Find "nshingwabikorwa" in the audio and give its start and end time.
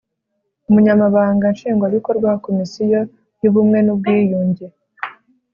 1.55-2.25